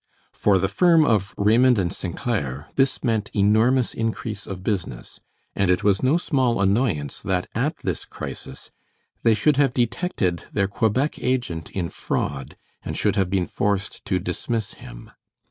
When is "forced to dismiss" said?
13.45-14.73